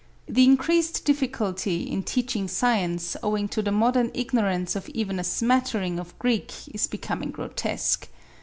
The 0.27 0.43
increased 0.45 1.05
difficulty 1.05 1.83
in 1.83 2.01
teaching 2.01 2.47
science 2.47 3.15
owing 3.21 3.47
to 3.49 3.61
the 3.61 3.71
modern 3.71 4.09
ignorance 4.15 4.75
of 4.75 4.89
even 4.89 5.19
a 5.19 5.23
smattering 5.23 5.99
of 5.99 6.17
Greek 6.17 6.51
is 6.73 6.87
becoming 6.87 7.29
grotesque. 7.29 8.07